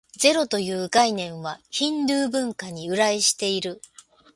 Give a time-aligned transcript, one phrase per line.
[0.17, 3.83] ゼロという概念は、ヒンドゥー文化に由来している。